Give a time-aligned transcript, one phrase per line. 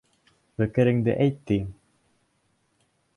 [0.61, 1.69] Фекереңде әйт, тием.